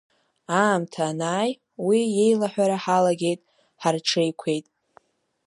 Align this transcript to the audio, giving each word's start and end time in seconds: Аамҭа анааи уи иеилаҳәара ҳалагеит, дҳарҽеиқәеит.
Аамҭа 0.61 1.03
анааи 1.09 1.51
уи 1.87 1.99
иеилаҳәара 2.05 2.77
ҳалагеит, 2.83 3.39
дҳарҽеиқәеит. 3.73 4.65